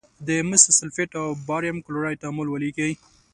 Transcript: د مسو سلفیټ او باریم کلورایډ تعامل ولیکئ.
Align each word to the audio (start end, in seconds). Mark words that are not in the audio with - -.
د 0.27 0.29
مسو 0.49 0.69
سلفیټ 0.79 1.11
او 1.21 1.27
باریم 1.47 1.77
کلورایډ 1.85 2.17
تعامل 2.21 2.47
ولیکئ. 2.49 2.93